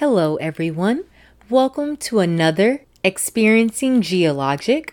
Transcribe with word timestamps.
Hello, 0.00 0.36
everyone. 0.36 1.04
Welcome 1.50 1.98
to 2.08 2.20
another 2.20 2.86
Experiencing 3.04 4.00
GhiaLogic. 4.00 4.92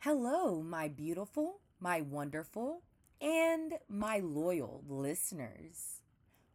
Hello, 0.00 0.62
my 0.62 0.88
beautiful, 0.88 1.60
my 1.80 2.02
wonderful, 2.02 2.82
and 3.18 3.78
my 3.88 4.18
loyal 4.18 4.84
listeners. 4.86 6.02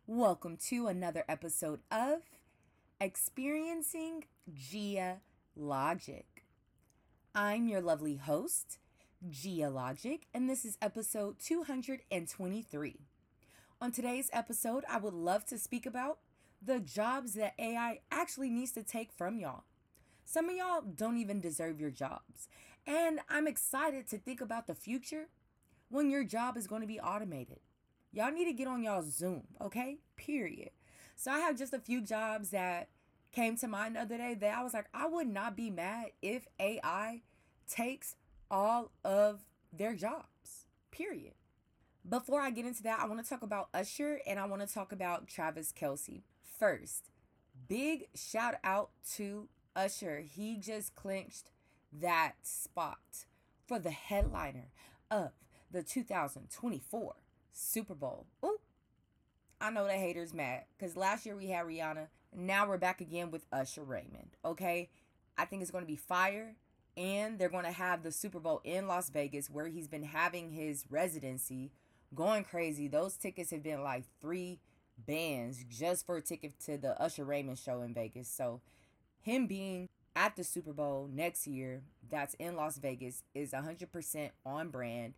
Welcome 0.06 0.58
to 0.68 0.86
another 0.86 1.24
episode 1.28 1.80
of 1.90 2.20
Experiencing 3.02 4.26
GhiaLogic. 4.54 6.26
I'm 7.34 7.68
your 7.68 7.82
lovely 7.82 8.18
host, 8.18 8.78
GhiaLogic, 9.28 10.20
and 10.36 10.48
this 10.48 10.66
is 10.66 10.78
episode 10.84 11.40
223. 11.40 13.00
On 13.82 13.92
today's 13.92 14.30
episode, 14.32 14.84
I 14.88 14.98
would 14.98 15.16
love 15.16 15.44
to 15.48 15.58
speak 15.58 15.88
about 15.88 16.20
the 16.62 16.80
jobs 16.80 17.34
that 17.34 17.54
AI 17.60 18.00
actually 18.12 18.50
needs 18.50 18.72
to 18.74 18.84
take 18.84 19.12
from 19.12 19.40
y'all. 19.40 19.64
Some 20.26 20.50
of 20.50 20.56
y'all 20.56 20.82
don't 20.82 21.18
even 21.18 21.40
deserve 21.40 21.80
your 21.80 21.92
jobs. 21.92 22.50
And 22.86 23.20
I'm 23.30 23.48
excited 23.48 24.08
to 24.10 24.18
think 24.18 24.42
about 24.42 24.68
the 24.68 24.76
future 24.76 25.28
when 25.90 26.10
your 26.10 26.24
job 26.24 26.58
is 26.58 26.68
going 26.68 26.82
to 26.82 26.88
be 26.88 27.00
automated. 27.00 27.60
Y'all 28.12 28.32
need 28.32 28.46
to 28.46 28.54
get 28.54 28.68
on 28.68 28.84
y'all 28.84 29.04
Zoom, 29.04 29.44
okay? 29.62 30.00
Period. 30.16 30.72
So 31.16 31.32
I 31.32 31.40
have 31.40 31.58
just 31.58 31.74
a 31.74 31.80
few 31.80 32.02
jobs 32.02 32.50
that 32.52 32.90
came 33.32 33.58
to 33.58 33.68
mind 33.68 33.96
the 33.96 34.02
other 34.02 34.18
day 34.18 34.34
that 34.36 34.58
I 34.58 34.64
was 34.64 34.74
like, 34.74 34.88
I 34.94 35.08
would 35.08 35.28
not 35.28 35.56
be 35.56 35.70
mad 35.70 36.08
if 36.22 36.48
AI 36.60 37.22
takes 37.70 38.16
all 38.50 38.92
of 39.04 39.46
their 39.72 39.94
jobs. 39.94 40.68
Period. 40.92 41.34
Before 42.08 42.42
I 42.42 42.52
get 42.52 42.66
into 42.66 42.84
that, 42.84 43.00
I 43.00 43.06
want 43.06 43.24
to 43.24 43.30
talk 43.30 43.42
about 43.42 43.70
Usher 43.74 44.22
and 44.26 44.40
I 44.40 44.46
want 44.46 44.66
to 44.66 44.74
talk 44.74 44.92
about 44.92 45.28
Travis 45.28 45.74
Kelce. 45.74 46.22
First, 46.58 47.12
big 47.68 48.08
shout 48.16 48.56
out 48.64 48.90
to 49.16 49.48
Usher. 49.76 50.22
He 50.22 50.58
just 50.58 50.96
clinched 50.96 51.52
that 51.94 52.34
spot 52.42 53.26
for 53.68 53.78
the 53.78 53.92
headliner 53.92 54.70
of 55.12 55.32
the 55.70 55.84
2024 55.84 57.14
Super 57.54 57.94
Bowl. 57.94 58.26
Ooh, 58.44 58.58
I 59.62 59.70
know 59.70 59.86
the 59.86 59.94
haters 59.94 60.34
mad 60.34 60.64
because 60.78 60.98
last 60.98 61.28
year 61.28 61.36
we 61.36 61.48
had 61.48 61.68
Rihanna. 61.68 62.08
Now 62.36 62.68
we're 62.68 62.78
back 62.78 63.02
again 63.02 63.30
with 63.30 63.46
Usher 63.52 63.84
Raymond. 63.84 64.36
Okay, 64.44 64.90
I 65.38 65.46
think 65.46 65.62
it's 65.62 65.72
going 65.72 65.84
to 65.84 65.88
be 65.88 65.96
fire, 65.96 66.56
and 66.96 67.38
they're 67.38 67.50
going 67.50 67.66
to 67.66 67.72
have 67.72 68.02
the 68.02 68.12
Super 68.12 68.40
Bowl 68.40 68.62
in 68.64 68.88
Las 68.88 69.12
Vegas 69.12 69.48
where 69.48 69.68
he's 69.68 69.88
been 69.88 70.04
having 70.04 70.52
his 70.52 70.86
residency, 70.90 71.72
going 72.16 72.44
crazy. 72.44 72.88
Those 72.88 73.16
tickets 73.16 73.52
have 73.52 73.62
been 73.62 73.84
like 73.84 74.06
three 74.20 74.60
bands 74.98 75.64
just 75.70 76.06
for 76.06 76.18
a 76.18 76.22
ticket 76.22 76.60
to 76.66 76.78
the 76.78 77.00
Usher 77.02 77.24
Raymond 77.24 77.60
show 77.60 77.82
in 77.82 77.94
Vegas. 77.94 78.28
So, 78.28 78.62
him 79.22 79.48
being 79.48 79.90
at 80.16 80.36
the 80.36 80.44
Super 80.44 80.74
Bowl 80.74 81.10
next 81.12 81.48
year, 81.48 81.84
that's 82.10 82.34
in 82.36 82.56
Las 82.56 82.78
Vegas, 82.78 83.24
is 83.36 83.52
100% 83.52 84.30
on 84.46 84.70
brand. 84.70 85.14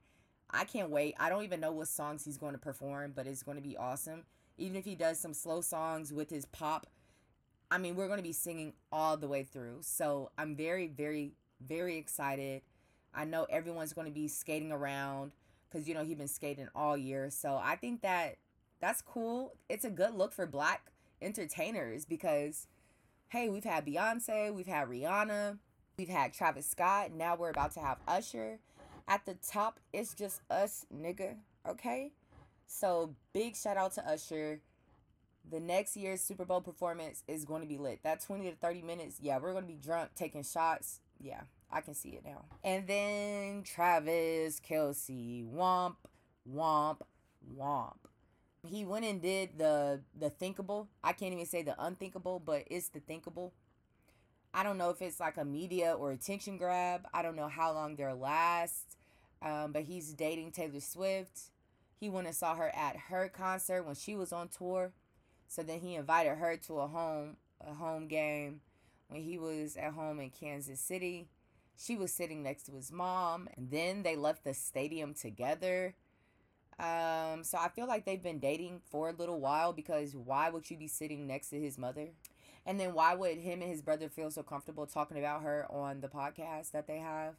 I 0.52 0.66
can't 0.66 0.90
wait. 0.90 1.16
I 1.20 1.30
don't 1.30 1.44
even 1.44 1.60
know 1.60 1.72
what 1.72 1.88
songs 1.88 2.26
he's 2.26 2.38
going 2.38 2.54
to 2.54 2.60
perform, 2.60 3.14
but 3.16 3.28
it's 3.28 3.44
going 3.44 3.58
to 3.58 3.64
be 3.64 3.78
awesome. 3.78 4.24
Even 4.58 4.76
if 4.76 4.86
he 4.86 4.96
does 4.96 5.20
some 5.20 5.34
slow 5.34 5.62
songs 5.62 6.12
with 6.12 6.30
his 6.30 6.46
pop, 6.46 6.88
I 7.72 7.78
mean, 7.78 7.96
we're 7.96 8.08
going 8.08 8.18
to 8.18 8.24
be 8.24 8.34
singing 8.34 8.74
all 8.92 9.16
the 9.16 9.28
way 9.28 9.44
through. 9.44 9.78
So, 9.82 10.32
I'm 10.38 10.56
very, 10.56 10.88
very, 10.88 11.34
very 11.66 11.98
excited. 11.98 12.64
I 13.14 13.26
know 13.26 13.46
everyone's 13.50 13.94
going 13.94 14.08
to 14.08 14.14
be 14.14 14.28
skating 14.28 14.72
around 14.72 15.32
because, 15.70 15.88
you 15.88 15.94
know, 15.94 16.04
he's 16.04 16.18
been 16.18 16.28
skating 16.28 16.68
all 16.76 16.98
year. 16.98 17.30
So, 17.30 17.60
I 17.64 17.76
think 17.76 18.02
that 18.02 18.38
that's 18.80 19.02
cool. 19.02 19.54
It's 19.68 19.86
a 19.86 19.90
good 19.90 20.16
look 20.16 20.34
for 20.34 20.46
black 20.46 20.92
entertainers 21.22 22.06
because 22.06 22.68
hey, 23.30 23.48
we've 23.48 23.64
had 23.64 23.86
Beyonce, 23.86 24.52
we've 24.54 24.66
had 24.66 24.88
Rihanna, 24.88 25.60
we've 25.98 26.10
had 26.10 26.34
Travis 26.34 26.66
Scott, 26.66 27.12
now 27.14 27.36
we're 27.36 27.52
about 27.52 27.72
to 27.74 27.80
have 27.80 27.98
Usher. 28.08 28.58
At 29.08 29.26
the 29.26 29.36
top, 29.36 29.80
it's 29.94 30.16
just 30.16 30.42
us, 30.50 30.86
nigga, 30.96 31.36
okay? 31.68 32.12
So, 32.66 33.14
big 33.34 33.56
shout 33.56 33.78
out 33.78 33.94
to 33.96 34.08
Usher. 34.08 34.62
The 35.50 35.60
next 35.60 35.96
year's 35.96 36.22
Super 36.22 36.46
Bowl 36.46 36.62
performance 36.62 37.24
is 37.28 37.46
going 37.46 37.62
to 37.62 37.68
be 37.68 37.78
lit. 37.78 38.00
That 38.04 38.22
20 38.22 38.50
to 38.50 38.56
30 38.56 38.82
minutes, 38.82 39.18
yeah, 39.22 39.38
we're 39.38 39.52
going 39.52 39.64
to 39.64 39.68
be 39.68 39.80
drunk 39.80 40.12
taking 40.16 40.44
shots. 40.44 41.00
Yeah, 41.20 41.42
I 41.72 41.82
can 41.82 41.94
see 41.94 42.10
it 42.10 42.24
now. 42.26 42.46
And 42.64 42.88
then 42.88 43.64
Travis, 43.64 44.60
Kelce. 44.60 45.48
Womp, 45.52 45.96
Womp, 46.52 47.02
Womp 47.58 48.09
he 48.64 48.86
went 48.86 49.06
and 49.06 49.22
did 49.22 49.58
the 49.58 50.02
the 50.18 50.30
thinkable. 50.30 50.90
I 51.04 51.14
can't 51.14 51.34
even 51.34 51.46
say 51.46 51.62
the 51.62 51.76
unthinkable, 51.82 52.40
but 52.40 52.64
it's 52.68 52.90
the 52.90 53.00
thinkable. 53.00 53.54
I 54.54 54.64
don't 54.64 54.78
know 54.78 54.90
if 54.90 55.02
it's 55.02 55.20
like 55.20 55.38
a 55.38 55.46
media 55.46 55.94
or 55.94 56.12
attention 56.12 56.58
grab. 56.58 57.08
I 57.14 57.22
don't 57.22 57.36
know 57.36 57.48
how 57.48 57.72
long 57.74 57.96
they'll 57.96 58.18
last. 58.18 58.98
Um, 59.42 59.72
but 59.72 59.84
he's 59.84 60.12
dating 60.14 60.52
Taylor 60.52 60.82
Swift. 60.82 61.40
He 62.00 62.10
went 62.10 62.28
and 62.28 62.36
saw 62.36 62.56
her 62.56 62.76
at 62.76 62.98
her 63.10 63.30
concert 63.30 63.84
when 63.84 63.96
she 63.96 64.16
was 64.16 64.34
on 64.34 64.50
tour. 64.50 64.92
So 65.48 65.64
then 65.64 65.80
he 65.80 65.96
invited 65.96 66.36
her 66.36 66.58
to 66.68 66.80
a 66.80 66.88
home 66.88 67.38
a 67.66 67.74
home 67.74 68.08
game 68.08 68.62
when 69.10 69.22
he 69.22 69.38
was 69.38 69.76
at 69.76 69.94
home 69.94 70.20
in 70.20 70.30
Kansas 70.30 70.80
City. 70.80 71.28
She 71.78 71.96
was 71.96 72.14
sitting 72.14 72.44
next 72.44 72.64
to 72.64 72.74
his 72.74 72.92
mom, 72.92 73.48
and 73.56 73.72
then 73.72 74.04
they 74.04 74.16
left 74.16 74.44
the 74.44 74.54
stadium 74.54 75.14
together. 75.14 75.96
Um, 76.80 77.44
so 77.44 77.58
I 77.58 77.68
feel 77.68 77.88
like 77.88 78.06
they've 78.06 78.24
been 78.24 78.40
dating 78.40 78.82
for 78.90 79.10
a 79.10 79.14
little 79.14 79.40
while 79.40 79.74
because 79.74 80.16
why 80.16 80.50
would 80.50 80.70
you 80.70 80.78
be 80.78 80.88
sitting 80.88 81.28
next 81.28 81.50
to 81.50 81.60
his 81.60 81.78
mother? 81.78 82.08
And 82.66 82.80
then 82.80 82.94
why 82.94 83.16
would 83.16 83.38
him 83.38 83.62
and 83.62 83.70
his 83.70 83.82
brother 83.82 84.10
feel 84.10 84.32
so 84.32 84.44
comfortable 84.44 84.86
talking 84.86 85.18
about 85.18 85.44
her 85.44 85.66
on 85.70 86.02
the 86.02 86.08
podcast 86.08 86.72
that 86.72 86.88
they 86.88 87.00
have? 87.00 87.34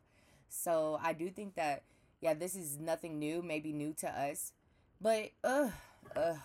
So 0.49 0.99
I 1.03 1.13
do 1.15 1.31
think 1.31 1.55
that 1.55 1.83
yeah, 2.21 2.35
this 2.35 2.55
is 2.55 2.79
nothing 2.79 3.19
new, 3.19 3.43
maybe 3.43 3.73
new 3.73 3.95
to 3.95 4.09
us. 4.09 4.53
But 5.01 5.31
ugh, 5.43 5.73
ugh. 6.15 6.37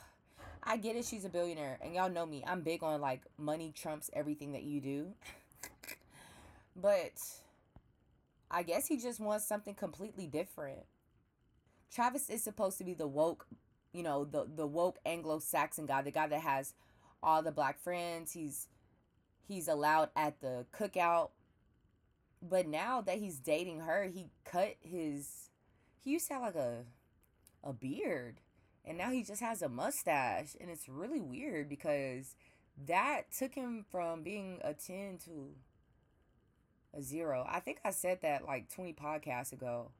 I 0.63 0.77
get 0.77 0.95
it, 0.95 1.05
she's 1.05 1.25
a 1.25 1.29
billionaire. 1.29 1.77
And 1.81 1.93
y'all 1.93 2.09
know 2.09 2.25
me. 2.25 2.43
I'm 2.47 2.61
big 2.61 2.81
on 2.81 3.01
like 3.01 3.21
money 3.37 3.73
trumps 3.75 4.09
everything 4.13 4.53
that 4.53 4.63
you 4.63 4.81
do. 4.81 5.07
but 6.75 7.21
I 8.49 8.63
guess 8.63 8.87
he 8.87 8.97
just 8.97 9.19
wants 9.19 9.45
something 9.45 9.75
completely 9.75 10.27
different. 10.27 10.85
Travis 11.93 12.29
is 12.29 12.43
supposed 12.43 12.77
to 12.77 12.83
be 12.83 12.93
the 12.93 13.07
woke, 13.07 13.47
you 13.93 14.03
know, 14.03 14.25
the 14.25 14.47
the 14.53 14.67
woke 14.67 14.97
Anglo-Saxon 15.05 15.85
guy, 15.85 16.01
the 16.01 16.11
guy 16.11 16.27
that 16.27 16.41
has 16.41 16.73
all 17.23 17.41
the 17.41 17.51
black 17.51 17.79
friends. 17.79 18.33
He's 18.33 18.67
he's 19.47 19.67
allowed 19.67 20.09
at 20.15 20.41
the 20.41 20.65
cookout. 20.77 21.29
But 22.41 22.67
now 22.67 23.01
that 23.01 23.17
he's 23.17 23.39
dating 23.39 23.79
her, 23.81 24.03
he 24.03 24.27
cut 24.43 24.75
his 24.81 25.49
he 25.99 26.11
used 26.11 26.27
to 26.27 26.33
have 26.35 26.43
like 26.43 26.55
a 26.55 26.83
a 27.63 27.73
beard 27.73 28.41
and 28.85 28.97
now 28.97 29.09
he 29.09 29.23
just 29.23 29.41
has 29.41 29.61
a 29.61 29.69
mustache 29.69 30.55
and 30.61 30.69
it's 30.69 30.87
really 30.87 31.19
weird 31.19 31.67
because 31.67 32.35
that 32.87 33.31
took 33.35 33.55
him 33.55 33.85
from 33.89 34.21
being 34.21 34.59
a 34.63 34.73
10 34.73 35.17
to 35.25 35.55
a 36.95 37.01
0. 37.01 37.45
I 37.49 37.59
think 37.59 37.79
I 37.83 37.91
said 37.91 38.19
that 38.21 38.45
like 38.45 38.69
20 38.73 38.93
podcasts 38.93 39.51
ago. 39.51 39.91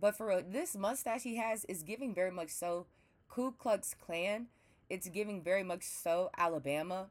But 0.00 0.16
for 0.16 0.28
real, 0.28 0.42
this 0.46 0.76
mustache 0.76 1.22
he 1.22 1.36
has 1.36 1.66
is 1.66 1.82
giving 1.82 2.14
very 2.14 2.30
much 2.30 2.48
so 2.48 2.86
Ku 3.28 3.52
Klux 3.52 3.94
Klan. 3.94 4.46
It's 4.88 5.08
giving 5.08 5.42
very 5.42 5.62
much 5.62 5.84
so 5.84 6.30
Alabama. 6.38 7.08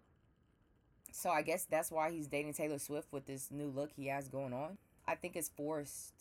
So 1.11 1.29
I 1.29 1.43
guess 1.43 1.65
that's 1.65 1.91
why 1.91 2.11
he's 2.11 2.27
dating 2.27 2.53
Taylor 2.53 2.79
Swift 2.79 3.11
with 3.11 3.27
this 3.27 3.51
new 3.51 3.67
look 3.67 3.91
he 3.95 4.07
has 4.07 4.27
going 4.27 4.53
on. 4.53 4.77
I 5.07 5.15
think 5.15 5.35
it's 5.35 5.49
forced. 5.49 6.13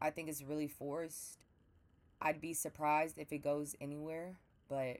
I 0.00 0.10
think 0.10 0.28
it's 0.28 0.42
really 0.42 0.68
forced. 0.68 1.38
I'd 2.20 2.40
be 2.40 2.54
surprised 2.54 3.18
if 3.18 3.32
it 3.32 3.38
goes 3.38 3.76
anywhere, 3.80 4.36
but 4.68 4.98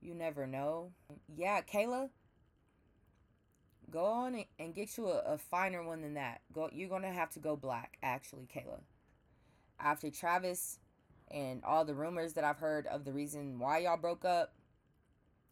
you 0.00 0.14
never 0.14 0.46
know. 0.46 0.90
Yeah, 1.36 1.60
Kayla, 1.60 2.10
go 3.90 4.04
on 4.04 4.44
and 4.58 4.74
get 4.74 4.96
you 4.96 5.08
a, 5.08 5.18
a 5.20 5.38
finer 5.38 5.84
one 5.84 6.02
than 6.02 6.14
that. 6.14 6.40
Go, 6.52 6.68
you're 6.72 6.88
gonna 6.88 7.12
have 7.12 7.30
to 7.30 7.40
go 7.40 7.56
black, 7.56 7.96
actually, 8.02 8.48
Kayla 8.52 8.80
after 9.80 10.10
Travis 10.10 10.78
and 11.30 11.62
all 11.64 11.84
the 11.84 11.94
rumors 11.94 12.34
that 12.34 12.44
I've 12.44 12.58
heard 12.58 12.86
of 12.86 13.04
the 13.04 13.12
reason 13.12 13.58
why 13.58 13.78
y'all 13.78 13.96
broke 13.96 14.24
up, 14.24 14.54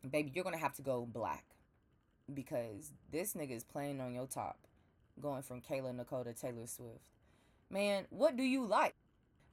baby, 0.09 0.33
you're 0.35 0.45
gonna 0.45 0.57
have 0.57 0.75
to 0.75 0.83
go 0.83 1.07
black 1.07 1.45
because 2.33 2.93
this 3.11 3.35
nigga 3.35 3.57
is 3.57 3.65
playing 3.65 4.01
on 4.01 4.15
your 4.15 4.27
top, 4.27 4.59
going 5.21 5.43
from 5.43 5.61
Kayla 5.61 5.95
Nicole 5.95 6.25
to 6.25 6.35
Taylor 6.35 6.67
Swift. 6.67 7.01
Man, 7.71 8.07
what 8.11 8.37
do 8.37 8.43
you 8.43 8.65
like? 8.65 8.95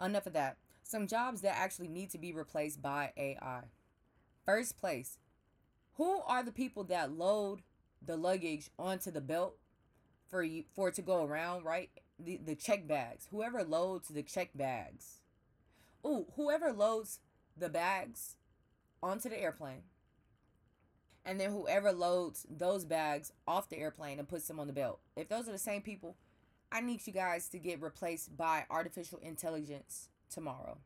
Enough 0.03 0.27
of 0.27 0.33
that. 0.33 0.57
Some 0.83 1.07
jobs 1.07 1.41
that 1.41 1.57
actually 1.57 1.87
need 1.87 2.09
to 2.11 2.17
be 2.17 2.33
replaced 2.33 2.81
by 2.81 3.13
AI. 3.17 3.63
First 4.45 4.77
place, 4.77 5.17
who 5.95 6.21
are 6.27 6.43
the 6.43 6.51
people 6.51 6.83
that 6.85 7.11
load 7.11 7.61
the 8.05 8.17
luggage 8.17 8.69
onto 8.77 9.11
the 9.11 9.21
belt 9.21 9.55
for 10.29 10.43
you 10.43 10.63
for 10.75 10.89
it 10.89 10.95
to 10.95 11.01
go 11.01 11.23
around, 11.23 11.63
right? 11.63 11.89
The, 12.25 12.37
the 12.37 12.55
check 12.55 12.87
bags. 12.87 13.27
Whoever 13.31 13.63
loads 13.63 14.09
the 14.09 14.23
check 14.23 14.51
bags. 14.55 15.19
Oh, 16.03 16.27
whoever 16.35 16.71
loads 16.73 17.19
the 17.57 17.69
bags 17.69 18.35
onto 19.01 19.29
the 19.29 19.39
airplane 19.39 19.83
And 21.25 21.39
then 21.39 21.51
whoever 21.51 21.91
loads 21.91 22.45
those 22.49 22.85
bags 22.85 23.31
off 23.47 23.69
the 23.69 23.77
airplane 23.77 24.19
and 24.19 24.27
puts 24.27 24.47
them 24.47 24.59
on 24.59 24.67
the 24.67 24.73
belt. 24.73 24.99
If 25.15 25.29
those 25.29 25.47
are 25.47 25.53
the 25.53 25.57
same 25.57 25.81
people, 25.81 26.17
I 26.71 26.81
need 26.81 27.05
you 27.07 27.13
guys 27.13 27.47
to 27.49 27.59
get 27.59 27.81
replaced 27.81 28.35
by 28.35 28.65
artificial 28.69 29.19
intelligence 29.19 30.09
tomorrow. 30.29 30.79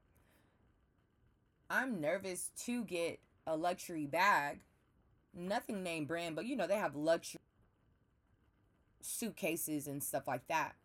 I'm 1.70 2.00
nervous 2.02 2.52
to 2.66 2.84
get 2.84 3.20
a 3.46 3.56
luxury 3.58 4.06
bag. 4.06 4.62
Nothing 5.34 5.84
name 5.84 6.06
brand, 6.06 6.36
but 6.36 6.46
you 6.46 6.56
know, 6.56 6.68
they 6.68 6.78
have 6.78 6.96
luxury 6.96 7.42
suitcases 9.02 9.88
and 9.88 10.04
stuff 10.04 10.28
like 10.28 10.48
that. 10.48 10.76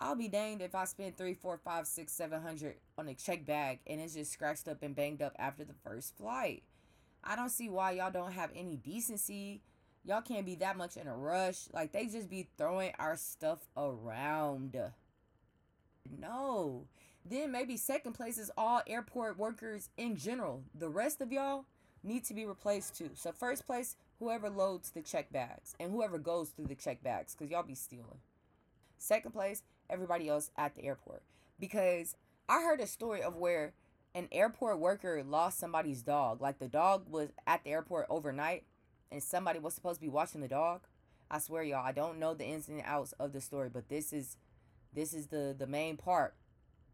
I'll 0.00 0.16
be 0.16 0.28
danged 0.28 0.62
if 0.62 0.74
I 0.74 0.86
spend 0.86 1.16
three, 1.16 1.34
four, 1.34 1.58
five, 1.58 1.86
six, 1.86 2.12
seven 2.12 2.40
hundred 2.40 2.76
on 2.96 3.08
a 3.08 3.14
check 3.14 3.44
bag 3.44 3.80
and 3.86 4.00
it's 4.00 4.14
just 4.14 4.32
scratched 4.32 4.66
up 4.66 4.82
and 4.82 4.96
banged 4.96 5.20
up 5.20 5.36
after 5.38 5.62
the 5.62 5.74
first 5.84 6.16
flight. 6.16 6.62
I 7.22 7.36
don't 7.36 7.50
see 7.50 7.68
why 7.68 7.92
y'all 7.92 8.10
don't 8.10 8.32
have 8.32 8.50
any 8.54 8.76
decency. 8.76 9.60
Y'all 10.06 10.22
can't 10.22 10.46
be 10.46 10.54
that 10.56 10.78
much 10.78 10.96
in 10.96 11.06
a 11.06 11.14
rush. 11.14 11.64
Like 11.72 11.92
they 11.92 12.06
just 12.06 12.30
be 12.30 12.48
throwing 12.56 12.92
our 12.98 13.16
stuff 13.16 13.68
around. 13.76 14.80
No. 16.18 16.86
Then 17.28 17.52
maybe 17.52 17.76
second 17.76 18.14
place 18.14 18.38
is 18.38 18.50
all 18.56 18.80
airport 18.86 19.38
workers 19.38 19.90
in 19.98 20.16
general. 20.16 20.64
The 20.74 20.88
rest 20.88 21.20
of 21.20 21.30
y'all 21.30 21.66
need 22.02 22.24
to 22.24 22.34
be 22.34 22.46
replaced 22.46 22.96
too. 22.96 23.10
So 23.14 23.32
first 23.32 23.66
place, 23.66 23.96
whoever 24.18 24.48
loads 24.48 24.90
the 24.90 25.02
check 25.02 25.30
bags 25.30 25.74
and 25.78 25.92
whoever 25.92 26.18
goes 26.18 26.48
through 26.48 26.66
the 26.66 26.74
check 26.74 27.02
bags, 27.02 27.34
because 27.34 27.50
y'all 27.50 27.62
be 27.62 27.74
stealing. 27.74 28.20
Second 28.96 29.32
place, 29.32 29.62
everybody 29.90 30.28
else 30.28 30.50
at 30.56 30.74
the 30.74 30.84
airport. 30.84 31.22
Because 31.58 32.16
I 32.48 32.62
heard 32.62 32.80
a 32.80 32.86
story 32.86 33.22
of 33.22 33.36
where 33.36 33.74
an 34.14 34.28
airport 34.32 34.78
worker 34.78 35.22
lost 35.22 35.58
somebody's 35.58 36.02
dog. 36.02 36.40
Like 36.40 36.58
the 36.58 36.68
dog 36.68 37.04
was 37.08 37.28
at 37.46 37.64
the 37.64 37.70
airport 37.70 38.06
overnight 38.08 38.64
and 39.10 39.22
somebody 39.22 39.58
was 39.58 39.74
supposed 39.74 40.00
to 40.00 40.06
be 40.06 40.10
watching 40.10 40.40
the 40.40 40.48
dog. 40.48 40.82
I 41.30 41.38
swear 41.38 41.62
y'all, 41.62 41.84
I 41.84 41.92
don't 41.92 42.18
know 42.18 42.34
the 42.34 42.44
ins 42.44 42.68
and 42.68 42.82
outs 42.84 43.12
of 43.20 43.32
the 43.32 43.40
story, 43.40 43.68
but 43.72 43.88
this 43.88 44.12
is 44.12 44.36
this 44.92 45.14
is 45.14 45.28
the 45.28 45.54
the 45.56 45.66
main 45.66 45.96
part 45.96 46.34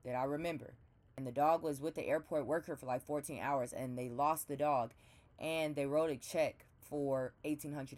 that 0.05 0.15
I 0.15 0.25
remember. 0.25 0.75
And 1.17 1.27
the 1.27 1.33
dog 1.33 1.63
was 1.63 1.81
with 1.81 1.95
the 1.95 2.07
airport 2.07 2.45
worker 2.45 2.77
for 2.77 2.85
like 2.85 3.07
14 3.07 3.41
hours 3.41 3.73
and 3.73 3.97
they 3.97 4.11
lost 4.11 4.49
the 4.49 4.57
dog 4.57 4.93
and 5.39 5.75
they 5.75 5.87
wrote 5.87 6.11
a 6.11 6.17
check 6.17 6.67
for 6.79 7.33
$1800 7.45 7.97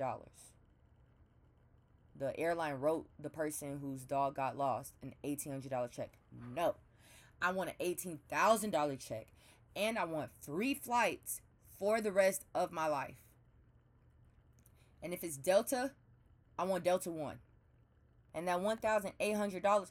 the 2.19 2.38
airline 2.38 2.75
wrote 2.75 3.09
the 3.19 3.31
person 3.31 3.79
whose 3.81 4.03
dog 4.03 4.35
got 4.35 4.56
lost 4.56 4.94
an 5.03 5.15
$1,800 5.25 5.91
check. 5.91 6.19
No. 6.55 6.75
I 7.41 7.53
want 7.53 7.70
an 7.70 7.87
$18,000 7.87 9.06
check. 9.06 9.29
And 9.76 9.99
I 9.99 10.05
want 10.05 10.31
free 10.41 10.75
flights 10.75 11.41
for 11.79 12.00
the 12.00 12.11
rest 12.11 12.44
of 12.55 12.73
my 12.73 12.88
life. 12.88 13.23
And 15.03 15.15
if 15.15 15.23
it's 15.23 15.37
Delta, 15.37 15.93
I 16.59 16.65
want 16.65 16.85
Delta 16.85 17.11
1. 17.11 17.38
And 18.35 18.49
that 18.49 18.59
$1,800, 18.59 19.91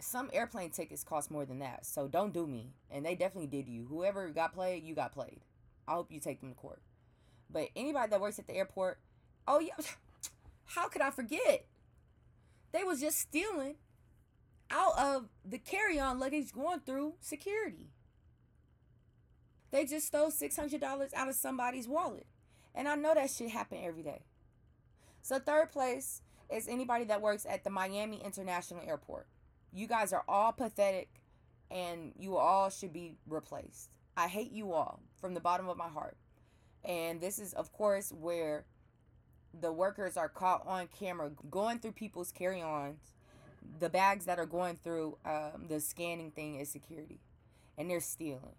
some 0.00 0.30
airplane 0.32 0.70
tickets 0.70 1.04
cost 1.04 1.30
more 1.30 1.46
than 1.46 1.60
that. 1.60 1.86
So 1.86 2.08
don't 2.08 2.34
do 2.34 2.46
me. 2.46 2.74
And 2.90 3.06
they 3.06 3.14
definitely 3.14 3.46
did 3.46 3.68
you. 3.68 3.86
Whoever 3.88 4.28
got 4.30 4.54
played, 4.54 4.82
you 4.82 4.94
got 4.94 5.12
played. 5.12 5.42
I 5.86 5.92
hope 5.92 6.10
you 6.10 6.18
take 6.18 6.40
them 6.40 6.50
to 6.50 6.56
court. 6.56 6.82
But 7.48 7.68
anybody 7.76 8.10
that 8.10 8.20
works 8.20 8.38
at 8.38 8.48
the 8.48 8.56
airport, 8.56 8.98
oh 9.46 9.60
yeah, 9.60 9.76
how 10.66 10.88
could 10.88 11.02
I 11.02 11.10
forget? 11.10 11.66
They 12.72 12.84
was 12.84 13.00
just 13.00 13.18
stealing 13.18 13.76
out 14.70 14.98
of 14.98 15.28
the 15.44 15.58
carry-on 15.58 16.18
luggage 16.18 16.52
going 16.52 16.80
through 16.80 17.14
security. 17.20 17.90
They 19.70 19.84
just 19.84 20.06
stole 20.06 20.30
$600 20.30 21.14
out 21.14 21.28
of 21.28 21.34
somebody's 21.34 21.88
wallet. 21.88 22.26
And 22.74 22.88
I 22.88 22.94
know 22.94 23.14
that 23.14 23.30
shit 23.30 23.50
happen 23.50 23.78
every 23.82 24.02
day. 24.02 24.22
So 25.22 25.38
third 25.38 25.70
place 25.70 26.22
is 26.50 26.68
anybody 26.68 27.04
that 27.04 27.20
works 27.20 27.46
at 27.48 27.64
the 27.64 27.70
Miami 27.70 28.20
International 28.24 28.82
Airport. 28.86 29.26
You 29.72 29.86
guys 29.86 30.12
are 30.12 30.24
all 30.28 30.52
pathetic 30.52 31.08
and 31.70 32.12
you 32.16 32.36
all 32.36 32.70
should 32.70 32.92
be 32.92 33.16
replaced. 33.26 33.90
I 34.16 34.28
hate 34.28 34.52
you 34.52 34.72
all 34.72 35.00
from 35.20 35.34
the 35.34 35.40
bottom 35.40 35.68
of 35.68 35.76
my 35.76 35.88
heart. 35.88 36.16
And 36.84 37.20
this 37.20 37.38
is 37.38 37.52
of 37.54 37.72
course 37.72 38.12
where 38.12 38.66
the 39.60 39.72
workers 39.72 40.16
are 40.16 40.28
caught 40.28 40.66
on 40.66 40.88
camera 40.98 41.30
going 41.50 41.78
through 41.78 41.92
people's 41.92 42.32
carry-ons. 42.32 42.98
The 43.80 43.88
bags 43.88 44.26
that 44.26 44.38
are 44.38 44.46
going 44.46 44.76
through 44.76 45.18
um, 45.24 45.66
the 45.68 45.80
scanning 45.80 46.30
thing 46.30 46.56
is 46.56 46.70
security 46.70 47.20
and 47.76 47.90
they're 47.90 48.00
stealing. 48.00 48.56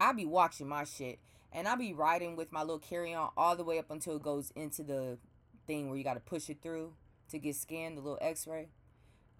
I'll 0.00 0.14
be 0.14 0.26
watching 0.26 0.68
my 0.68 0.84
shit 0.84 1.18
and 1.52 1.68
i'll 1.68 1.76
be 1.76 1.92
riding 1.92 2.34
with 2.34 2.50
my 2.52 2.60
little 2.60 2.78
carry-on 2.78 3.30
all 3.36 3.56
the 3.56 3.64
way 3.64 3.78
up 3.78 3.90
until 3.90 4.16
it 4.16 4.22
goes 4.22 4.52
into 4.56 4.82
the 4.82 5.18
thing 5.66 5.88
where 5.88 5.96
you 5.96 6.04
got 6.04 6.14
to 6.14 6.20
push 6.20 6.50
it 6.50 6.58
through 6.62 6.92
to 7.30 7.38
get 7.38 7.56
scanned 7.56 7.96
the 7.96 8.02
little 8.02 8.18
x-ray. 8.20 8.68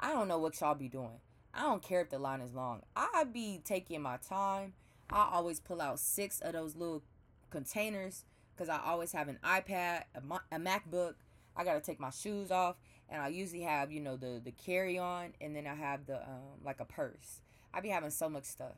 I 0.00 0.12
don't 0.12 0.28
know 0.28 0.38
what 0.38 0.60
y'all 0.60 0.74
be 0.74 0.88
doing. 0.88 1.20
I 1.52 1.62
don't 1.62 1.82
care 1.82 2.00
if 2.00 2.10
the 2.10 2.18
line 2.18 2.40
is 2.40 2.54
long. 2.54 2.82
I 2.96 3.24
be 3.24 3.60
taking 3.64 4.02
my 4.02 4.16
time. 4.16 4.72
I 5.10 5.28
always 5.32 5.60
pull 5.60 5.80
out 5.80 6.00
six 6.00 6.40
of 6.40 6.54
those 6.54 6.74
little 6.74 7.02
containers 7.50 8.24
because 8.54 8.68
I 8.68 8.80
always 8.84 9.12
have 9.12 9.28
an 9.28 9.38
iPad, 9.44 10.04
a, 10.14 10.54
a 10.54 10.58
MacBook. 10.58 11.14
I 11.56 11.64
gotta 11.64 11.80
take 11.80 12.00
my 12.00 12.10
shoes 12.10 12.50
off, 12.50 12.76
and 13.08 13.22
I 13.22 13.28
usually 13.28 13.62
have 13.62 13.92
you 13.92 14.00
know 14.00 14.16
the 14.16 14.40
the 14.44 14.52
carry 14.52 14.98
on, 14.98 15.34
and 15.40 15.54
then 15.54 15.66
I 15.66 15.74
have 15.74 16.06
the 16.06 16.16
um 16.16 16.60
like 16.64 16.80
a 16.80 16.84
purse. 16.84 17.40
I 17.72 17.80
be 17.80 17.88
having 17.88 18.10
so 18.10 18.28
much 18.28 18.44
stuff, 18.44 18.76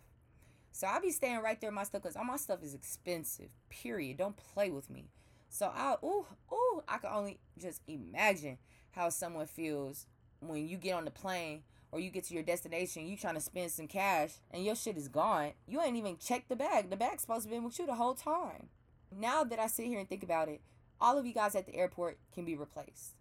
so 0.72 0.86
I 0.86 0.98
be 1.00 1.10
staying 1.10 1.40
right 1.40 1.60
there 1.60 1.70
my 1.70 1.84
stuff 1.84 2.02
because 2.02 2.16
all 2.16 2.24
my 2.24 2.36
stuff 2.36 2.62
is 2.62 2.74
expensive. 2.74 3.48
Period. 3.70 4.18
Don't 4.18 4.36
play 4.36 4.70
with 4.70 4.90
me. 4.90 5.10
So 5.48 5.72
I 5.74 5.96
ooh 6.04 6.26
ooh 6.52 6.82
I 6.86 6.98
can 6.98 7.10
only 7.12 7.38
just 7.58 7.80
imagine 7.86 8.58
how 8.90 9.08
someone 9.08 9.46
feels 9.46 10.06
when 10.40 10.68
you 10.68 10.76
get 10.76 10.92
on 10.92 11.04
the 11.04 11.10
plane 11.10 11.62
or 11.92 12.00
you 12.00 12.10
get 12.10 12.24
to 12.24 12.34
your 12.34 12.42
destination, 12.42 13.06
you 13.06 13.16
trying 13.16 13.36
to 13.36 13.40
spend 13.40 13.70
some 13.70 13.86
cash 13.86 14.32
and 14.50 14.64
your 14.64 14.74
shit 14.74 14.98
is 14.98 15.08
gone. 15.08 15.52
You 15.66 15.80
ain't 15.80 15.96
even 15.96 16.18
checked 16.18 16.48
the 16.48 16.56
bag. 16.56 16.90
The 16.90 16.96
bag's 16.96 17.22
supposed 17.22 17.44
to 17.44 17.50
be 17.50 17.58
with 17.58 17.78
you 17.78 17.86
the 17.86 17.94
whole 17.94 18.14
time 18.14 18.68
now 19.18 19.44
that 19.44 19.58
I 19.58 19.66
sit 19.66 19.86
here 19.86 19.98
and 19.98 20.08
think 20.08 20.22
about 20.22 20.48
it, 20.48 20.60
all 21.00 21.18
of 21.18 21.26
you 21.26 21.34
guys 21.34 21.54
at 21.54 21.66
the 21.66 21.74
airport 21.74 22.18
can 22.32 22.44
be 22.44 22.54
replaced. 22.54 23.14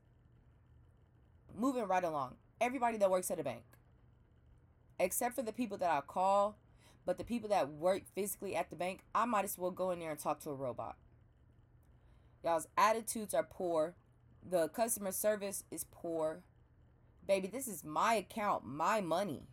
Moving 1.58 1.88
right 1.88 2.04
along, 2.04 2.36
everybody 2.60 2.98
that 2.98 3.10
works 3.10 3.32
at 3.32 3.40
a 3.40 3.44
bank, 3.44 3.64
except 5.00 5.36
for 5.36 5.42
the 5.42 5.54
people 5.54 5.78
that 5.78 5.90
I 5.90 6.02
call, 6.02 6.58
but 7.06 7.18
the 7.18 7.24
people 7.24 7.50
that 7.50 7.70
work 7.70 8.04
physically 8.14 8.56
at 8.56 8.70
the 8.70 8.76
bank, 8.76 9.02
I 9.14 9.26
might 9.26 9.46
as 9.46 9.58
well 9.58 9.72
go 9.72 9.92
in 9.92 10.00
there 10.00 10.12
and 10.12 10.20
talk 10.20 10.40
to 10.42 10.50
a 10.50 10.56
robot. 10.56 10.98
Y'all's 12.44 12.68
attitudes 12.78 13.34
are 13.34 13.48
poor. 13.50 13.96
The 14.48 14.68
customer 14.70 15.12
service 15.12 15.64
is 15.72 15.86
poor. 15.92 16.44
Baby, 17.28 17.48
this 17.48 17.68
is 17.68 17.84
my 17.84 18.16
account, 18.16 18.66
my 18.66 19.02
money. 19.02 19.48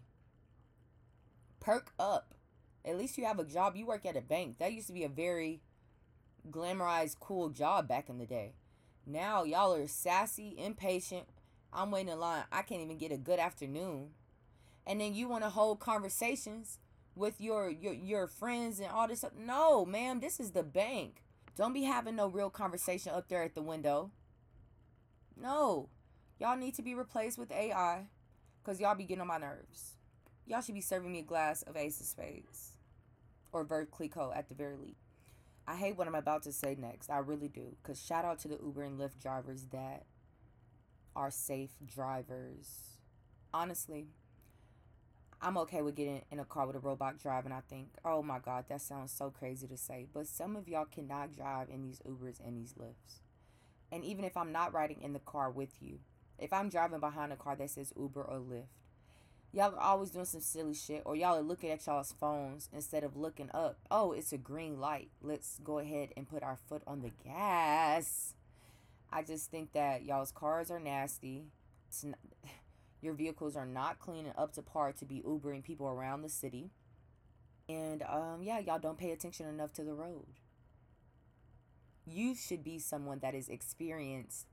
Perk 1.60 1.92
up. 1.98 2.34
At 2.84 2.98
least 2.98 3.16
you 3.16 3.24
have 3.24 3.38
a 3.38 3.44
job. 3.44 3.76
You 3.76 3.86
work 3.86 4.04
at 4.04 4.16
a 4.16 4.20
bank. 4.20 4.58
That 4.58 4.72
used 4.72 4.88
to 4.88 4.92
be 4.92 5.04
a 5.04 5.08
very 5.08 5.62
glamorized 6.50 7.20
cool 7.20 7.50
job 7.50 7.88
back 7.88 8.08
in 8.08 8.18
the 8.18 8.26
day. 8.26 8.54
Now 9.06 9.44
y'all 9.44 9.74
are 9.74 9.86
sassy, 9.86 10.54
impatient. 10.58 11.26
I'm 11.72 11.90
waiting 11.90 12.12
in 12.12 12.20
line. 12.20 12.44
I 12.52 12.62
can't 12.62 12.82
even 12.82 12.98
get 12.98 13.12
a 13.12 13.16
good 13.16 13.38
afternoon. 13.38 14.10
And 14.86 15.00
then 15.00 15.14
you 15.14 15.28
want 15.28 15.44
to 15.44 15.50
hold 15.50 15.80
conversations 15.80 16.78
with 17.14 17.40
your 17.40 17.70
your 17.70 17.92
your 17.92 18.26
friends 18.26 18.80
and 18.80 18.90
all 18.90 19.08
this 19.08 19.18
stuff. 19.18 19.32
No, 19.38 19.84
ma'am, 19.84 20.20
this 20.20 20.40
is 20.40 20.52
the 20.52 20.62
bank. 20.62 21.22
Don't 21.56 21.72
be 21.72 21.82
having 21.82 22.16
no 22.16 22.28
real 22.28 22.50
conversation 22.50 23.12
up 23.12 23.28
there 23.28 23.42
at 23.42 23.54
the 23.54 23.62
window. 23.62 24.10
No. 25.36 25.88
Y'all 26.40 26.56
need 26.56 26.74
to 26.74 26.82
be 26.82 26.94
replaced 26.94 27.38
with 27.38 27.52
AI 27.52 28.06
cuz 28.64 28.80
y'all 28.80 28.94
be 28.94 29.04
getting 29.04 29.20
on 29.20 29.26
my 29.26 29.38
nerves. 29.38 29.96
Y'all 30.46 30.60
should 30.60 30.74
be 30.74 30.80
serving 30.80 31.12
me 31.12 31.20
a 31.20 31.24
glass 31.24 31.62
of 31.62 31.76
Ace 31.76 32.00
of 32.00 32.06
Spades 32.06 32.72
or 33.52 33.64
Clicquot 33.64 34.32
at 34.34 34.48
the 34.48 34.54
very 34.54 34.76
least. 34.76 35.01
I 35.66 35.76
hate 35.76 35.96
what 35.96 36.08
I'm 36.08 36.14
about 36.14 36.42
to 36.44 36.52
say 36.52 36.76
next. 36.78 37.10
I 37.10 37.18
really 37.18 37.48
do. 37.48 37.76
Because 37.82 38.02
shout 38.02 38.24
out 38.24 38.38
to 38.40 38.48
the 38.48 38.58
Uber 38.62 38.82
and 38.82 38.98
Lyft 38.98 39.20
drivers 39.20 39.66
that 39.72 40.06
are 41.14 41.30
safe 41.30 41.70
drivers. 41.86 42.96
Honestly, 43.54 44.08
I'm 45.40 45.58
okay 45.58 45.82
with 45.82 45.96
getting 45.96 46.22
in 46.30 46.38
a 46.38 46.44
car 46.44 46.66
with 46.66 46.76
a 46.76 46.80
robot 46.80 47.18
driving. 47.18 47.52
I 47.52 47.60
think, 47.68 47.88
oh 48.04 48.22
my 48.22 48.38
God, 48.38 48.64
that 48.68 48.80
sounds 48.80 49.12
so 49.12 49.30
crazy 49.30 49.66
to 49.66 49.76
say. 49.76 50.06
But 50.12 50.26
some 50.26 50.56
of 50.56 50.68
y'all 50.68 50.84
cannot 50.84 51.32
drive 51.32 51.68
in 51.68 51.82
these 51.82 52.00
Ubers 52.06 52.40
and 52.44 52.56
these 52.56 52.74
Lyfts. 52.74 53.20
And 53.90 54.04
even 54.04 54.24
if 54.24 54.36
I'm 54.36 54.52
not 54.52 54.72
riding 54.72 55.02
in 55.02 55.12
the 55.12 55.18
car 55.18 55.50
with 55.50 55.82
you, 55.82 55.98
if 56.38 56.52
I'm 56.52 56.70
driving 56.70 57.00
behind 57.00 57.32
a 57.32 57.36
car 57.36 57.56
that 57.56 57.70
says 57.70 57.92
Uber 57.96 58.22
or 58.22 58.38
Lyft, 58.38 58.81
y'all 59.52 59.74
are 59.74 59.80
always 59.80 60.10
doing 60.10 60.24
some 60.24 60.40
silly 60.40 60.74
shit 60.74 61.02
or 61.04 61.14
y'all 61.14 61.36
are 61.36 61.42
looking 61.42 61.70
at 61.70 61.86
y'all's 61.86 62.14
phones 62.18 62.68
instead 62.72 63.04
of 63.04 63.16
looking 63.16 63.50
up. 63.52 63.76
Oh 63.90 64.12
it's 64.12 64.32
a 64.32 64.38
green 64.38 64.80
light. 64.80 65.10
Let's 65.20 65.58
go 65.62 65.78
ahead 65.78 66.10
and 66.16 66.28
put 66.28 66.42
our 66.42 66.56
foot 66.68 66.82
on 66.86 67.02
the 67.02 67.12
gas. 67.24 68.34
I 69.12 69.22
just 69.22 69.50
think 69.50 69.72
that 69.72 70.04
y'all's 70.04 70.32
cars 70.32 70.70
are 70.70 70.80
nasty. 70.80 71.44
Not, 72.02 72.18
your 73.02 73.14
vehicles 73.14 73.56
are 73.56 73.66
not 73.66 73.98
clean 73.98 74.24
and 74.24 74.34
up 74.38 74.54
to 74.54 74.62
par 74.62 74.92
to 74.92 75.04
be 75.04 75.22
ubering 75.26 75.62
people 75.62 75.88
around 75.88 76.22
the 76.22 76.28
city. 76.30 76.70
And 77.68 78.02
um 78.02 78.40
yeah 78.42 78.58
y'all 78.58 78.78
don't 78.78 78.98
pay 78.98 79.10
attention 79.10 79.46
enough 79.46 79.72
to 79.74 79.84
the 79.84 79.94
road. 79.94 80.40
You 82.06 82.34
should 82.34 82.64
be 82.64 82.78
someone 82.78 83.20
that 83.20 83.34
is 83.34 83.48
experienced 83.48 84.46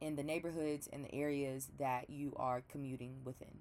in 0.00 0.16
the 0.16 0.22
neighborhoods 0.22 0.88
and 0.90 1.04
the 1.04 1.14
areas 1.14 1.68
that 1.78 2.08
you 2.10 2.32
are 2.36 2.62
commuting 2.70 3.16
within. 3.24 3.60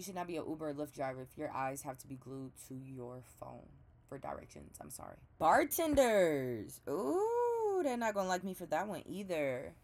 You 0.00 0.04
should 0.04 0.14
not 0.14 0.28
be 0.28 0.38
an 0.38 0.44
Uber 0.48 0.70
or 0.70 0.72
Lyft 0.72 0.94
driver 0.94 1.20
if 1.20 1.36
your 1.36 1.52
eyes 1.52 1.82
have 1.82 1.98
to 1.98 2.06
be 2.08 2.14
glued 2.14 2.52
to 2.68 2.74
your 2.74 3.20
phone 3.38 3.68
for 4.08 4.16
directions. 4.16 4.78
I'm 4.80 4.88
sorry. 4.88 5.16
Bartenders. 5.38 6.80
Ooh, 6.88 7.82
they're 7.84 7.98
not 7.98 8.14
going 8.14 8.24
to 8.24 8.30
like 8.30 8.42
me 8.42 8.54
for 8.54 8.64
that 8.64 8.88
one 8.88 9.02
either. 9.04 9.74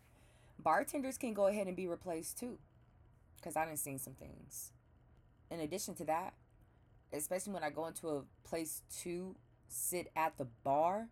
Bartenders 0.59 1.19
can 1.19 1.35
go 1.35 1.49
ahead 1.49 1.67
and 1.67 1.77
be 1.77 1.87
replaced 1.87 2.39
too. 2.41 2.57
Because 3.37 3.57
I 3.57 3.67
didn't 3.67 3.81
see 3.81 3.99
some 3.99 4.15
things. 4.15 4.73
In 5.51 5.61
addition 5.61 5.95
to 5.97 6.07
that, 6.07 6.33
especially 7.13 7.53
when 7.53 7.63
I 7.63 7.69
go 7.69 7.85
into 7.85 8.09
a 8.09 8.23
place 8.43 8.81
to 9.03 9.37
sit 9.69 10.11
at 10.17 10.39
the 10.39 10.47
bar, 10.65 11.09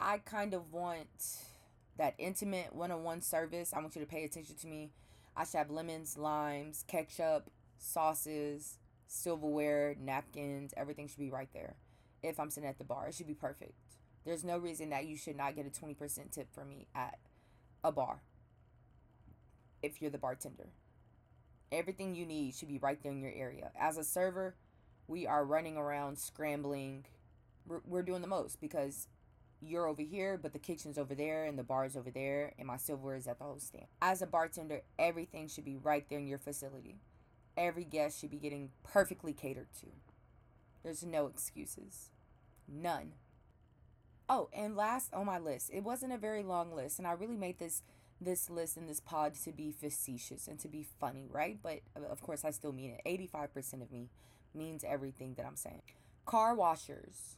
I 0.00 0.18
kind 0.18 0.54
of 0.54 0.72
want 0.72 1.06
that 1.98 2.14
intimate 2.18 2.74
one 2.74 2.90
on 2.90 3.04
one 3.04 3.20
service. 3.20 3.72
I 3.72 3.78
want 3.78 3.94
you 3.94 4.00
to 4.00 4.08
pay 4.08 4.24
attention 4.24 4.56
to 4.56 4.66
me. 4.66 4.90
I 5.36 5.44
should 5.44 5.58
have 5.58 5.70
lemons, 5.70 6.18
limes, 6.18 6.84
ketchup, 6.88 7.48
sauces, 7.78 8.78
silverware, 9.06 9.96
napkins, 9.98 10.72
everything 10.76 11.08
should 11.08 11.18
be 11.18 11.30
right 11.30 11.48
there. 11.52 11.76
If 12.22 12.38
I'm 12.38 12.50
sitting 12.50 12.68
at 12.68 12.78
the 12.78 12.84
bar, 12.84 13.08
it 13.08 13.14
should 13.14 13.26
be 13.26 13.34
perfect. 13.34 13.72
There's 14.24 14.44
no 14.44 14.58
reason 14.58 14.90
that 14.90 15.06
you 15.06 15.16
should 15.16 15.36
not 15.36 15.56
get 15.56 15.66
a 15.66 15.70
20% 15.70 16.30
tip 16.30 16.52
from 16.52 16.68
me 16.68 16.86
at 16.94 17.18
a 17.82 17.92
bar 17.92 18.22
if 19.82 20.02
you're 20.02 20.10
the 20.10 20.18
bartender. 20.18 20.68
Everything 21.70 22.14
you 22.14 22.26
need 22.26 22.54
should 22.54 22.68
be 22.68 22.78
right 22.78 23.02
there 23.02 23.12
in 23.12 23.20
your 23.20 23.32
area. 23.34 23.70
As 23.78 23.96
a 23.96 24.04
server, 24.04 24.56
we 25.06 25.26
are 25.26 25.44
running 25.44 25.76
around 25.76 26.18
scrambling. 26.18 27.06
We're, 27.66 27.80
we're 27.86 28.02
doing 28.02 28.22
the 28.22 28.28
most 28.28 28.60
because 28.60 29.06
you're 29.60 29.86
over 29.86 30.02
here, 30.02 30.38
but 30.40 30.52
the 30.52 30.58
kitchen's 30.58 30.98
over 30.98 31.14
there 31.14 31.44
and 31.44 31.58
the 31.58 31.64
bar's 31.64 31.96
over 31.96 32.10
there, 32.10 32.52
and 32.58 32.66
my 32.66 32.76
silverware 32.76 33.16
is 33.16 33.26
at 33.26 33.38
the 33.38 33.44
host 33.44 33.68
stand. 33.68 33.86
As 34.00 34.22
a 34.22 34.26
bartender, 34.26 34.82
everything 34.98 35.48
should 35.48 35.64
be 35.64 35.76
right 35.76 36.06
there 36.08 36.18
in 36.18 36.26
your 36.26 36.38
facility 36.38 37.00
every 37.58 37.84
guest 37.84 38.20
should 38.20 38.30
be 38.30 38.38
getting 38.38 38.70
perfectly 38.84 39.32
catered 39.34 39.68
to. 39.80 39.86
There's 40.82 41.04
no 41.04 41.26
excuses. 41.26 42.10
None. 42.66 43.12
Oh, 44.28 44.48
and 44.52 44.76
last 44.76 45.12
on 45.12 45.26
my 45.26 45.38
list, 45.38 45.70
it 45.72 45.82
wasn't 45.82 46.12
a 46.12 46.18
very 46.18 46.42
long 46.42 46.74
list, 46.74 46.98
and 46.98 47.06
I 47.06 47.12
really 47.12 47.36
made 47.36 47.58
this 47.58 47.82
this 48.20 48.50
list 48.50 48.76
and 48.76 48.88
this 48.88 48.98
pod 48.98 49.34
to 49.44 49.52
be 49.52 49.70
facetious 49.70 50.48
and 50.48 50.58
to 50.58 50.66
be 50.66 50.84
funny, 50.98 51.28
right? 51.30 51.58
But 51.62 51.80
uh, 51.96 52.10
of 52.10 52.20
course, 52.20 52.44
I 52.44 52.50
still 52.50 52.72
mean 52.72 52.96
it. 53.04 53.30
85% 53.32 53.82
of 53.82 53.92
me 53.92 54.08
means 54.54 54.82
everything 54.84 55.34
that 55.34 55.46
I'm 55.46 55.54
saying. 55.54 55.82
Car 56.26 56.54
washers, 56.54 57.36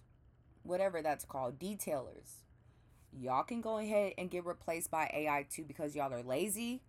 whatever 0.63 1.03
that's 1.03 1.27
called, 1.27 1.59
detailers. 1.59 2.45
Y'all 3.13 3.43
can 3.43 3.61
go 3.61 3.77
ahead 3.77 4.15
and 4.17 4.31
get 4.31 4.47
replaced 4.47 4.91
by 4.91 5.11
AI 5.13 5.47
too 5.51 5.65
because 5.65 5.95
y'all 5.95 6.15
are 6.15 6.23
lazy 6.23 6.81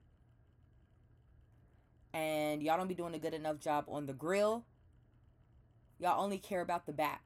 and 2.14 2.62
y'all 2.62 2.78
don't 2.78 2.88
be 2.88 2.96
doing 2.96 3.14
a 3.14 3.20
good 3.20 3.34
enough 3.34 3.60
job 3.60 3.86
on 3.88 4.06
the 4.06 4.14
grill. 4.14 4.66
Y'all 6.00 6.24
only 6.24 6.38
care 6.38 6.62
about 6.62 6.86
the 6.86 6.94
back. 6.94 7.24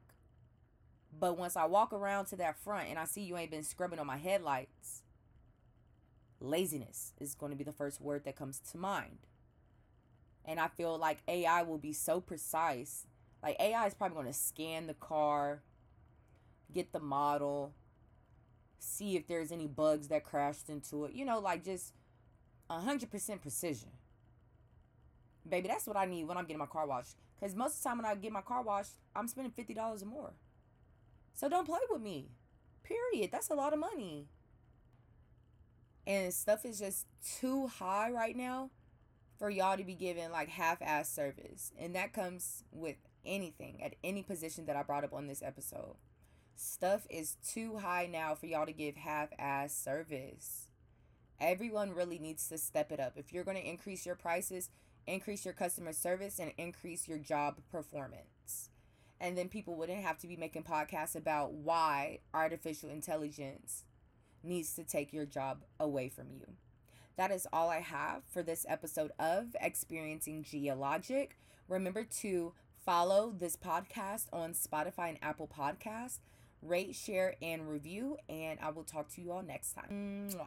But 1.18 1.38
once 1.38 1.56
I 1.56 1.64
walk 1.64 1.92
around 1.92 2.26
to 2.26 2.36
that 2.36 2.58
front 2.58 2.88
and 2.88 2.98
I 2.98 3.04
see 3.04 3.22
you 3.22 3.36
ain't 3.36 3.50
been 3.50 3.62
scrubbing 3.62 3.98
on 3.98 4.06
my 4.06 4.18
headlights, 4.18 5.02
laziness 6.40 7.14
is 7.18 7.34
going 7.34 7.50
to 7.52 7.56
be 7.56 7.64
the 7.64 7.72
first 7.72 8.00
word 8.00 8.24
that 8.24 8.36
comes 8.36 8.60
to 8.72 8.78
mind. 8.78 9.18
And 10.44 10.60
I 10.60 10.68
feel 10.68 10.96
like 10.98 11.22
AI 11.26 11.62
will 11.62 11.78
be 11.78 11.92
so 11.92 12.20
precise. 12.20 13.06
Like 13.42 13.56
AI 13.58 13.86
is 13.86 13.94
probably 13.94 14.14
going 14.14 14.26
to 14.26 14.32
scan 14.32 14.86
the 14.86 14.94
car, 14.94 15.62
get 16.72 16.92
the 16.92 17.00
model, 17.00 17.72
see 18.78 19.16
if 19.16 19.26
there's 19.26 19.50
any 19.50 19.66
bugs 19.66 20.08
that 20.08 20.22
crashed 20.24 20.68
into 20.68 21.04
it. 21.06 21.14
You 21.14 21.24
know, 21.24 21.38
like 21.40 21.64
just 21.64 21.94
100% 22.70 23.40
precision. 23.40 23.90
Baby, 25.48 25.68
that's 25.68 25.86
what 25.86 25.96
I 25.96 26.04
need 26.04 26.24
when 26.24 26.36
I'm 26.36 26.44
getting 26.44 26.58
my 26.58 26.66
car 26.66 26.86
washed. 26.86 27.16
Because 27.38 27.54
most 27.54 27.76
of 27.76 27.82
the 27.82 27.88
time 27.88 27.98
when 27.98 28.06
I 28.06 28.14
get 28.14 28.32
my 28.32 28.40
car 28.40 28.62
washed, 28.62 28.92
I'm 29.14 29.28
spending 29.28 29.52
$50 29.52 30.02
or 30.02 30.06
more. 30.06 30.32
So 31.34 31.48
don't 31.48 31.66
play 31.66 31.80
with 31.90 32.00
me. 32.00 32.30
Period. 32.82 33.30
That's 33.30 33.50
a 33.50 33.54
lot 33.54 33.72
of 33.72 33.78
money. 33.78 34.28
And 36.06 36.32
stuff 36.32 36.64
is 36.64 36.78
just 36.78 37.06
too 37.40 37.66
high 37.66 38.10
right 38.10 38.36
now 38.36 38.70
for 39.38 39.50
y'all 39.50 39.76
to 39.76 39.84
be 39.84 39.94
giving 39.94 40.30
like 40.30 40.48
half 40.48 40.80
ass 40.80 41.12
service. 41.12 41.72
And 41.78 41.94
that 41.94 42.12
comes 42.12 42.64
with 42.72 42.96
anything 43.24 43.82
at 43.82 43.94
any 44.04 44.22
position 44.22 44.66
that 44.66 44.76
I 44.76 44.82
brought 44.82 45.04
up 45.04 45.12
on 45.12 45.26
this 45.26 45.42
episode. 45.42 45.96
Stuff 46.54 47.06
is 47.10 47.36
too 47.46 47.78
high 47.78 48.08
now 48.10 48.34
for 48.34 48.46
y'all 48.46 48.66
to 48.66 48.72
give 48.72 48.96
half 48.96 49.28
ass 49.38 49.74
service. 49.74 50.68
Everyone 51.38 51.94
really 51.94 52.18
needs 52.18 52.48
to 52.48 52.56
step 52.56 52.90
it 52.90 53.00
up. 53.00 53.12
If 53.16 53.32
you're 53.32 53.44
going 53.44 53.58
to 53.58 53.68
increase 53.68 54.06
your 54.06 54.14
prices, 54.14 54.70
increase 55.06 55.44
your 55.44 55.54
customer 55.54 55.92
service 55.92 56.38
and 56.38 56.52
increase 56.58 57.08
your 57.08 57.18
job 57.18 57.60
performance. 57.70 58.70
And 59.20 59.36
then 59.36 59.48
people 59.48 59.76
wouldn't 59.76 60.02
have 60.04 60.18
to 60.18 60.26
be 60.26 60.36
making 60.36 60.64
podcasts 60.64 61.16
about 61.16 61.52
why 61.52 62.20
artificial 62.34 62.90
intelligence 62.90 63.84
needs 64.42 64.74
to 64.74 64.84
take 64.84 65.12
your 65.12 65.24
job 65.24 65.64
away 65.80 66.08
from 66.08 66.26
you. 66.30 66.46
That 67.16 67.30
is 67.30 67.46
all 67.52 67.70
I 67.70 67.80
have 67.80 68.22
for 68.30 68.42
this 68.42 68.66
episode 68.68 69.10
of 69.18 69.56
Experiencing 69.60 70.44
GhiaLogic. 70.44 71.30
Remember 71.66 72.04
to 72.20 72.52
follow 72.84 73.34
this 73.36 73.56
podcast 73.56 74.26
on 74.32 74.52
Spotify 74.52 75.08
and 75.08 75.18
Apple 75.22 75.48
Podcasts. 75.48 76.18
Rate, 76.62 76.94
share, 76.94 77.34
and 77.40 77.68
review. 77.70 78.18
And 78.28 78.58
I 78.60 78.70
will 78.70 78.84
talk 78.84 79.08
to 79.14 79.22
you 79.22 79.32
all 79.32 79.42
next 79.42 79.72
time. 79.72 80.28
Mwah. 80.30 80.46